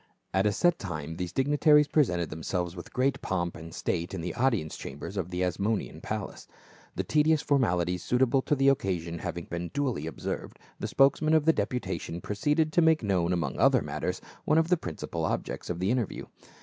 At 0.33 0.47
a 0.47 0.51
set 0.51 0.79
time 0.79 1.17
these 1.17 1.31
dignitaries 1.31 1.87
presented 1.87 2.31
themselves 2.31 2.75
with 2.75 2.91
great 2.91 3.21
pomp 3.21 3.55
and 3.55 3.71
state 3.71 4.15
in 4.15 4.21
the 4.21 4.33
audience 4.33 4.75
chamber 4.75 5.05
of 5.05 5.29
the 5.29 5.43
Asmonean 5.43 6.01
palace. 6.01 6.47
The 6.95 7.03
tedious 7.03 7.43
formalities 7.43 8.01
suita 8.03 8.27
ble 8.27 8.41
to 8.41 8.55
the 8.55 8.69
occasion 8.69 9.19
having 9.19 9.45
been 9.45 9.69
duly 9.75 10.07
observed, 10.07 10.57
the 10.79 10.87
spokesman 10.87 11.35
of 11.35 11.45
the 11.45 11.53
deputation 11.53 12.19
proceeded 12.19 12.73
to 12.73 12.81
make 12.81 13.03
known 13.03 13.31
among 13.31 13.59
other 13.59 13.83
matters 13.83 14.21
one 14.43 14.57
of 14.57 14.69
the 14.69 14.75
principal 14.77 15.23
ob 15.23 15.45
jects 15.45 15.69
of 15.69 15.77
the 15.77 15.91
interview. 15.91 16.25